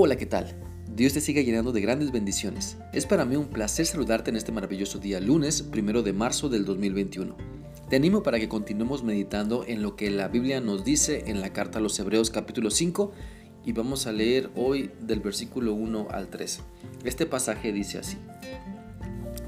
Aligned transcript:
Hola, 0.00 0.14
¿qué 0.14 0.26
tal? 0.26 0.54
Dios 0.94 1.14
te 1.14 1.20
siga 1.20 1.42
llenando 1.42 1.72
de 1.72 1.80
grandes 1.80 2.12
bendiciones. 2.12 2.76
Es 2.92 3.04
para 3.04 3.24
mí 3.24 3.34
un 3.34 3.48
placer 3.48 3.84
saludarte 3.84 4.30
en 4.30 4.36
este 4.36 4.52
maravilloso 4.52 5.00
día 5.00 5.18
lunes, 5.18 5.60
primero 5.60 6.04
de 6.04 6.12
marzo 6.12 6.48
del 6.48 6.64
2021. 6.64 7.36
Te 7.90 7.96
animo 7.96 8.22
para 8.22 8.38
que 8.38 8.48
continuemos 8.48 9.02
meditando 9.02 9.64
en 9.66 9.82
lo 9.82 9.96
que 9.96 10.08
la 10.10 10.28
Biblia 10.28 10.60
nos 10.60 10.84
dice 10.84 11.24
en 11.26 11.40
la 11.40 11.52
carta 11.52 11.80
a 11.80 11.82
los 11.82 11.98
Hebreos 11.98 12.30
capítulo 12.30 12.70
5 12.70 13.10
y 13.66 13.72
vamos 13.72 14.06
a 14.06 14.12
leer 14.12 14.50
hoy 14.54 14.92
del 15.00 15.18
versículo 15.18 15.74
1 15.74 16.06
al 16.12 16.28
3. 16.28 16.60
Este 17.02 17.26
pasaje 17.26 17.72
dice 17.72 17.98
así. 17.98 18.18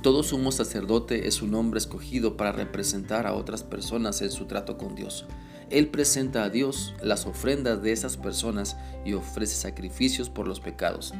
Todo 0.00 0.22
sumo 0.22 0.52
sacerdote 0.52 1.26
es 1.26 1.42
un 1.42 1.56
hombre 1.56 1.78
escogido 1.78 2.36
para 2.36 2.52
representar 2.52 3.26
a 3.26 3.34
otras 3.34 3.64
personas 3.64 4.22
en 4.22 4.30
su 4.30 4.44
trato 4.44 4.78
con 4.78 4.94
Dios. 4.94 5.26
Él 5.70 5.88
presenta 5.88 6.44
a 6.44 6.50
Dios 6.50 6.94
las 7.02 7.26
ofrendas 7.26 7.82
de 7.82 7.92
esas 7.92 8.16
personas 8.16 8.76
y 9.04 9.14
ofrece 9.14 9.56
sacrificios 9.56 10.30
por 10.30 10.46
los 10.46 10.60
pecados. 10.60 11.12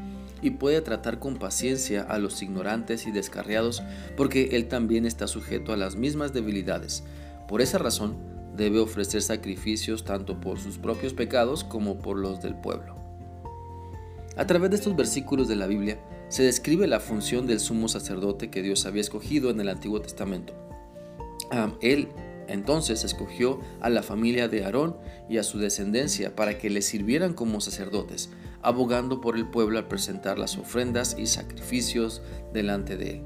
Y 0.42 0.50
puede 0.50 0.80
tratar 0.82 1.18
con 1.18 1.36
paciencia 1.36 2.02
a 2.02 2.18
los 2.18 2.42
ignorantes 2.42 3.06
y 3.06 3.10
descarriados 3.10 3.82
porque 4.16 4.50
Él 4.52 4.68
también 4.68 5.04
está 5.04 5.26
sujeto 5.26 5.72
a 5.72 5.76
las 5.76 5.96
mismas 5.96 6.32
debilidades. 6.32 7.02
Por 7.48 7.60
esa 7.60 7.78
razón, 7.78 8.16
debe 8.56 8.78
ofrecer 8.78 9.22
sacrificios 9.22 10.04
tanto 10.04 10.40
por 10.40 10.58
sus 10.58 10.78
propios 10.78 11.12
pecados 11.12 11.64
como 11.64 11.98
por 11.98 12.16
los 12.16 12.40
del 12.40 12.54
pueblo. 12.54 12.96
A 14.36 14.46
través 14.46 14.70
de 14.70 14.76
estos 14.76 14.94
versículos 14.94 15.48
de 15.48 15.56
la 15.56 15.66
Biblia 15.66 15.98
se 16.28 16.42
describe 16.42 16.86
la 16.86 17.00
función 17.00 17.46
del 17.46 17.60
sumo 17.60 17.88
sacerdote 17.88 18.50
que 18.50 18.62
Dios 18.62 18.84
había 18.84 19.00
escogido 19.00 19.50
en 19.50 19.60
el 19.60 19.68
Antiguo 19.68 20.00
Testamento. 20.00 20.52
él 21.80 22.08
entonces 22.48 23.04
escogió 23.04 23.60
a 23.80 23.90
la 23.90 24.02
familia 24.02 24.48
de 24.48 24.64
Aarón 24.64 24.96
y 25.28 25.38
a 25.38 25.42
su 25.42 25.58
descendencia 25.58 26.34
para 26.34 26.58
que 26.58 26.70
le 26.70 26.82
sirvieran 26.82 27.34
como 27.34 27.60
sacerdotes, 27.60 28.30
abogando 28.62 29.20
por 29.20 29.36
el 29.36 29.48
pueblo 29.48 29.78
al 29.78 29.88
presentar 29.88 30.38
las 30.38 30.56
ofrendas 30.56 31.16
y 31.18 31.26
sacrificios 31.26 32.22
delante 32.52 32.96
de 32.96 33.10
él. 33.10 33.22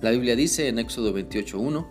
La 0.00 0.10
Biblia 0.10 0.36
dice 0.36 0.68
en 0.68 0.78
Éxodo 0.78 1.16
28.1, 1.16 1.86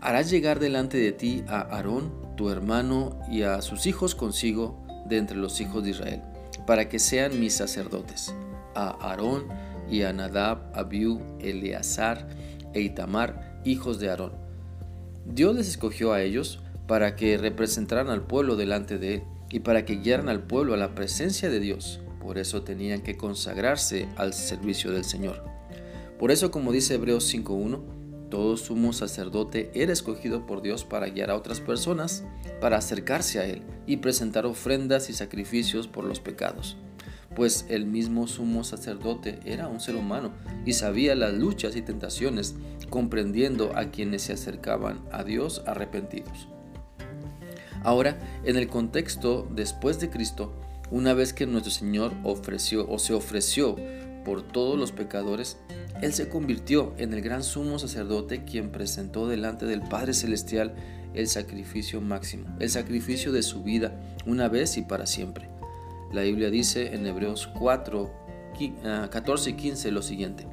harás 0.00 0.30
llegar 0.30 0.60
delante 0.60 0.98
de 0.98 1.12
ti 1.12 1.44
a 1.48 1.60
Aarón, 1.60 2.12
tu 2.36 2.48
hermano, 2.48 3.18
y 3.30 3.42
a 3.42 3.60
sus 3.60 3.86
hijos 3.86 4.14
consigo 4.14 4.82
de 5.06 5.18
entre 5.18 5.36
los 5.36 5.60
hijos 5.60 5.84
de 5.84 5.90
Israel, 5.90 6.22
para 6.66 6.88
que 6.88 6.98
sean 6.98 7.38
mis 7.40 7.54
sacerdotes, 7.54 8.34
a 8.74 8.90
Aarón 8.90 9.48
y 9.90 10.02
a 10.02 10.12
Nadab, 10.12 10.70
Abiú, 10.74 11.20
Eleazar 11.40 12.28
e 12.72 12.80
Itamar, 12.80 13.60
hijos 13.64 13.98
de 13.98 14.10
Aarón 14.10 14.39
Dios 15.24 15.54
les 15.54 15.68
escogió 15.68 16.12
a 16.12 16.22
ellos 16.22 16.60
para 16.86 17.14
que 17.14 17.36
representaran 17.38 18.08
al 18.08 18.26
pueblo 18.26 18.56
delante 18.56 18.98
de 18.98 19.14
Él 19.14 19.22
y 19.50 19.60
para 19.60 19.84
que 19.84 19.96
guiaran 19.96 20.28
al 20.28 20.42
pueblo 20.42 20.74
a 20.74 20.76
la 20.76 20.94
presencia 20.94 21.50
de 21.50 21.60
Dios. 21.60 22.00
Por 22.20 22.38
eso 22.38 22.62
tenían 22.62 23.02
que 23.02 23.16
consagrarse 23.16 24.08
al 24.16 24.32
servicio 24.32 24.92
del 24.92 25.04
Señor. 25.04 25.44
Por 26.18 26.30
eso, 26.30 26.50
como 26.50 26.72
dice 26.72 26.94
Hebreos 26.94 27.32
5.1, 27.32 28.28
todo 28.28 28.56
sumo 28.56 28.92
sacerdote 28.92 29.70
era 29.74 29.92
escogido 29.92 30.46
por 30.46 30.62
Dios 30.62 30.84
para 30.84 31.08
guiar 31.08 31.30
a 31.30 31.36
otras 31.36 31.60
personas, 31.60 32.24
para 32.60 32.76
acercarse 32.76 33.40
a 33.40 33.46
Él 33.46 33.62
y 33.86 33.98
presentar 33.98 34.46
ofrendas 34.46 35.10
y 35.10 35.12
sacrificios 35.12 35.88
por 35.88 36.04
los 36.04 36.20
pecados 36.20 36.76
pues 37.34 37.66
el 37.68 37.86
mismo 37.86 38.26
sumo 38.26 38.64
sacerdote 38.64 39.38
era 39.44 39.68
un 39.68 39.80
ser 39.80 39.96
humano 39.96 40.32
y 40.66 40.72
sabía 40.72 41.14
las 41.14 41.32
luchas 41.32 41.76
y 41.76 41.82
tentaciones, 41.82 42.56
comprendiendo 42.90 43.72
a 43.76 43.90
quienes 43.90 44.22
se 44.22 44.32
acercaban 44.32 45.00
a 45.12 45.24
Dios 45.24 45.62
arrepentidos. 45.66 46.48
Ahora, 47.82 48.18
en 48.44 48.56
el 48.56 48.68
contexto 48.68 49.48
después 49.50 49.98
de 50.00 50.10
Cristo, 50.10 50.52
una 50.90 51.14
vez 51.14 51.32
que 51.32 51.46
nuestro 51.46 51.70
Señor 51.70 52.12
ofreció 52.24 52.86
o 52.88 52.98
se 52.98 53.14
ofreció 53.14 53.76
por 54.24 54.42
todos 54.42 54.78
los 54.78 54.92
pecadores, 54.92 55.56
Él 56.02 56.12
se 56.12 56.28
convirtió 56.28 56.94
en 56.98 57.14
el 57.14 57.22
gran 57.22 57.42
sumo 57.42 57.78
sacerdote 57.78 58.44
quien 58.44 58.70
presentó 58.70 59.28
delante 59.28 59.64
del 59.66 59.80
Padre 59.82 60.12
Celestial 60.12 60.74
el 61.14 61.26
sacrificio 61.26 62.00
máximo, 62.00 62.46
el 62.58 62.70
sacrificio 62.70 63.32
de 63.32 63.42
su 63.42 63.62
vida, 63.62 63.98
una 64.26 64.48
vez 64.48 64.76
y 64.76 64.82
para 64.82 65.06
siempre. 65.06 65.48
La 66.12 66.22
Biblia 66.22 66.50
dice 66.50 66.94
en 66.94 67.06
Hebreos 67.06 67.48
4, 67.58 68.10
14 69.10 69.50
y 69.50 69.52
15 69.54 69.90
lo 69.90 70.02
siguiente. 70.02 70.46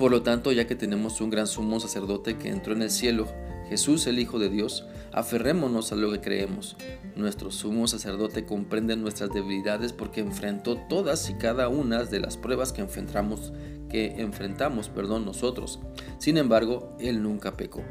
Por 0.00 0.12
lo 0.12 0.22
tanto, 0.22 0.50
ya 0.50 0.66
que 0.66 0.76
tenemos 0.76 1.20
un 1.20 1.28
gran 1.28 1.46
sumo 1.46 1.78
sacerdote 1.78 2.38
que 2.38 2.48
entró 2.48 2.72
en 2.72 2.80
el 2.80 2.90
cielo, 2.90 3.28
Jesús 3.68 4.06
el 4.06 4.18
Hijo 4.18 4.38
de 4.38 4.48
Dios, 4.48 4.86
aferrémonos 5.12 5.92
a 5.92 5.94
lo 5.94 6.10
que 6.10 6.22
creemos. 6.22 6.78
Nuestro 7.16 7.50
sumo 7.50 7.86
sacerdote 7.86 8.46
comprende 8.46 8.96
nuestras 8.96 9.28
debilidades 9.28 9.92
porque 9.92 10.22
enfrentó 10.22 10.78
todas 10.88 11.28
y 11.28 11.34
cada 11.34 11.68
una 11.68 12.04
de 12.04 12.18
las 12.18 12.38
pruebas 12.38 12.72
que 12.72 12.80
enfrentamos, 12.80 13.52
que 13.90 14.22
enfrentamos 14.22 14.88
perdón, 14.88 15.26
nosotros. 15.26 15.80
Sin 16.16 16.38
embargo, 16.38 16.96
Él 16.98 17.22
nunca 17.22 17.58
pecó. 17.58 17.82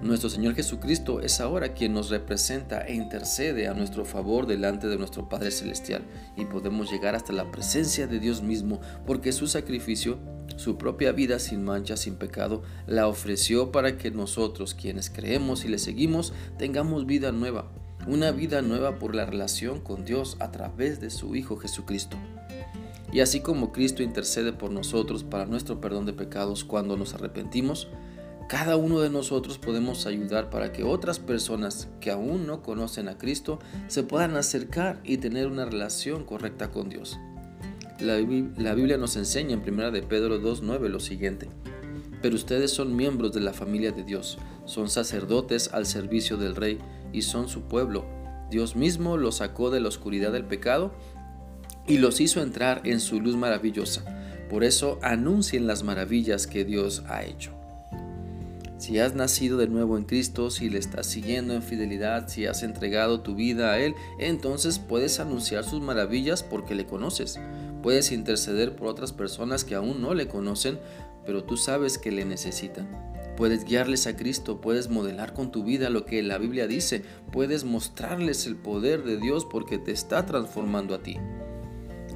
Nuestro 0.00 0.30
Señor 0.30 0.54
Jesucristo 0.54 1.20
es 1.20 1.38
ahora 1.38 1.74
quien 1.74 1.92
nos 1.92 2.08
representa 2.08 2.86
e 2.86 2.94
intercede 2.94 3.68
a 3.68 3.74
nuestro 3.74 4.06
favor 4.06 4.46
delante 4.46 4.86
de 4.86 4.96
nuestro 4.96 5.28
Padre 5.28 5.50
Celestial 5.50 6.02
y 6.34 6.46
podemos 6.46 6.90
llegar 6.90 7.14
hasta 7.14 7.34
la 7.34 7.50
presencia 7.50 8.06
de 8.06 8.20
Dios 8.20 8.42
mismo 8.42 8.80
porque 9.06 9.32
su 9.32 9.48
sacrificio, 9.48 10.18
su 10.56 10.76
propia 10.76 11.12
vida 11.12 11.38
sin 11.38 11.64
mancha, 11.64 11.96
sin 11.96 12.16
pecado, 12.16 12.62
la 12.86 13.06
ofreció 13.06 13.72
para 13.72 13.96
que 13.96 14.10
nosotros 14.10 14.74
quienes 14.74 15.10
creemos 15.10 15.64
y 15.64 15.68
le 15.68 15.78
seguimos 15.78 16.32
tengamos 16.58 17.06
vida 17.06 17.32
nueva, 17.32 17.70
una 18.06 18.30
vida 18.30 18.62
nueva 18.62 18.98
por 18.98 19.14
la 19.14 19.26
relación 19.26 19.80
con 19.80 20.04
Dios 20.04 20.36
a 20.40 20.50
través 20.50 21.00
de 21.00 21.10
su 21.10 21.36
Hijo 21.36 21.56
Jesucristo. 21.56 22.16
Y 23.12 23.20
así 23.20 23.40
como 23.40 23.72
Cristo 23.72 24.02
intercede 24.02 24.52
por 24.52 24.70
nosotros 24.70 25.24
para 25.24 25.46
nuestro 25.46 25.80
perdón 25.80 26.06
de 26.06 26.12
pecados 26.12 26.64
cuando 26.64 26.96
nos 26.96 27.14
arrepentimos, 27.14 27.88
cada 28.48 28.76
uno 28.76 29.00
de 29.00 29.10
nosotros 29.10 29.58
podemos 29.58 30.06
ayudar 30.06 30.48
para 30.48 30.72
que 30.72 30.82
otras 30.82 31.18
personas 31.18 31.88
que 32.00 32.10
aún 32.10 32.46
no 32.46 32.62
conocen 32.62 33.08
a 33.08 33.18
Cristo 33.18 33.58
se 33.88 34.02
puedan 34.02 34.36
acercar 34.36 35.00
y 35.04 35.18
tener 35.18 35.48
una 35.48 35.66
relación 35.66 36.24
correcta 36.24 36.70
con 36.70 36.88
Dios. 36.88 37.18
La, 38.00 38.16
Biblia 38.74 38.96
nos 38.96 39.16
enseña 39.16 39.54
en 39.54 39.68
1 39.68 39.90
de 39.90 40.02
Pedro 40.02 40.40
2.9 40.40 40.88
lo 40.88 41.00
siguiente. 41.00 41.48
Pero 42.22 42.36
ustedes 42.36 42.70
son 42.70 42.94
miembros 42.94 43.32
de 43.32 43.40
la 43.40 43.52
familia 43.52 43.90
de 43.90 44.04
Dios, 44.04 44.38
son 44.66 44.88
sacerdotes 44.88 45.70
al 45.72 45.84
servicio 45.84 46.36
del 46.36 46.54
Rey 46.54 46.78
y 47.12 47.22
son 47.22 47.48
su 47.48 47.62
pueblo. 47.62 48.06
Dios 48.50 48.76
mismo 48.76 49.16
los 49.16 49.36
sacó 49.36 49.70
de 49.70 49.80
la 49.80 49.88
oscuridad 49.88 50.32
del 50.32 50.44
pecado 50.44 50.92
y 51.88 51.98
los 51.98 52.20
hizo 52.20 52.40
entrar 52.40 52.82
en 52.84 53.00
su 53.00 53.20
luz 53.20 53.36
maravillosa. 53.36 54.04
Por 54.48 54.62
eso 54.62 55.00
anuncien 55.02 55.66
las 55.66 55.82
maravillas 55.82 56.46
que 56.46 56.64
Dios 56.64 57.02
ha 57.08 57.24
hecho. 57.24 57.58
Si 58.78 59.00
has 59.00 59.16
nacido 59.16 59.58
de 59.58 59.66
nuevo 59.66 59.98
en 59.98 60.04
Cristo, 60.04 60.50
si 60.50 60.70
le 60.70 60.78
estás 60.78 61.06
siguiendo 61.06 61.52
en 61.52 61.64
fidelidad, 61.64 62.28
si 62.28 62.46
has 62.46 62.62
entregado 62.62 63.22
tu 63.22 63.34
vida 63.34 63.72
a 63.72 63.80
Él, 63.80 63.96
entonces 64.20 64.78
puedes 64.78 65.18
anunciar 65.18 65.64
sus 65.64 65.80
maravillas 65.80 66.44
porque 66.44 66.76
le 66.76 66.86
conoces. 66.86 67.40
Puedes 67.82 68.12
interceder 68.12 68.76
por 68.76 68.88
otras 68.88 69.12
personas 69.12 69.64
que 69.64 69.74
aún 69.74 70.00
no 70.00 70.14
le 70.14 70.28
conocen, 70.28 70.78
pero 71.24 71.44
tú 71.44 71.56
sabes 71.56 71.98
que 71.98 72.10
le 72.10 72.24
necesitan. 72.24 72.88
Puedes 73.36 73.64
guiarles 73.64 74.06
a 74.06 74.16
Cristo, 74.16 74.60
puedes 74.60 74.88
modelar 74.88 75.32
con 75.32 75.52
tu 75.52 75.62
vida 75.62 75.90
lo 75.90 76.04
que 76.04 76.22
la 76.22 76.38
Biblia 76.38 76.66
dice, 76.66 77.04
puedes 77.30 77.64
mostrarles 77.64 78.46
el 78.46 78.56
poder 78.56 79.04
de 79.04 79.16
Dios 79.16 79.44
porque 79.44 79.78
te 79.78 79.92
está 79.92 80.26
transformando 80.26 80.94
a 80.94 81.02
ti. 81.02 81.18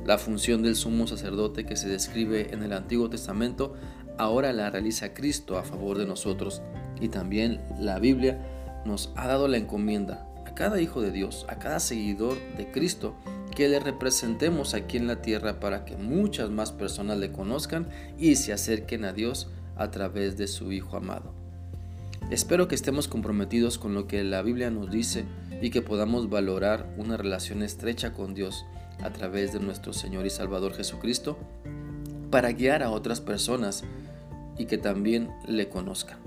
La 0.05 0.19
función 0.19 0.63
del 0.63 0.75
sumo 0.75 1.07
sacerdote 1.07 1.65
que 1.65 1.77
se 1.77 1.89
describe 1.89 2.53
en 2.53 2.65
el 2.65 2.73
Antiguo 2.73 3.09
Testamento 3.09 3.75
ahora 4.19 4.53
la 4.53 4.71
realiza 4.71 5.15
Cristo 5.15 5.59
a 5.59 5.63
favor 5.63 5.99
de 5.99 6.07
nosotros. 6.07 6.63
Y 7.01 7.09
también 7.09 7.61
la 7.79 7.99
Biblia 7.99 8.41
nos 8.85 9.13
ha 9.17 9.29
dado 9.29 9.49
la 9.49 9.59
encomienda 9.59 10.27
a 10.45 10.55
cada 10.55 10.81
hijo 10.81 11.01
de 11.01 11.13
Dios, 11.13 11.47
a 11.49 11.59
cada 11.59 11.81
seguidor 11.81 12.37
de 12.57 12.71
Cristo, 12.71 13.15
que 13.55 13.69
le 13.69 13.79
representemos 13.79 14.75
aquí 14.75 14.97
en 14.97 15.07
la 15.07 15.23
tierra 15.23 15.61
para 15.61 15.85
que 15.85 15.97
muchas 15.97 16.51
más 16.51 16.73
personas 16.73 17.19
le 17.19 17.33
conozcan 17.33 17.89
y 18.19 18.37
se 18.37 18.53
acerquen 18.53 19.05
a 19.05 19.13
Dios 19.13 19.49
a 19.77 19.91
través 19.91 20.37
de 20.37 20.47
su 20.47 20.73
Hijo 20.73 20.97
amado. 20.97 21.33
Espero 22.31 22.67
que 22.67 22.75
estemos 22.75 23.09
comprometidos 23.09 23.79
con 23.79 23.95
lo 23.95 24.07
que 24.07 24.25
la 24.25 24.43
Biblia 24.43 24.71
nos 24.71 24.91
dice 24.91 25.25
y 25.61 25.71
que 25.71 25.83
podamos 25.83 26.31
valorar 26.31 26.93
una 26.97 27.17
relación 27.17 27.63
estrecha 27.63 28.13
con 28.13 28.35
Dios 28.35 28.65
a 29.03 29.11
través 29.11 29.53
de 29.53 29.61
nuestro 29.61 29.93
Señor 29.93 30.27
y 30.27 30.31
Salvador 30.31 30.75
Jesucristo 30.75 31.39
para 32.31 32.53
guiar 32.53 32.83
a 32.83 32.91
otras 32.91 33.21
personas 33.21 33.85
y 34.57 34.67
que 34.67 34.79
también 34.79 35.31
le 35.47 35.69
conozcan. 35.69 36.19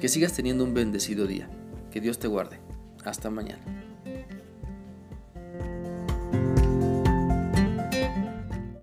Que 0.00 0.08
sigas 0.08 0.32
teniendo 0.32 0.64
un 0.64 0.74
bendecido 0.74 1.26
día. 1.26 1.48
Que 1.90 2.00
Dios 2.00 2.18
te 2.18 2.28
guarde. 2.28 2.58
Hasta 3.04 3.30
mañana. 3.30 3.87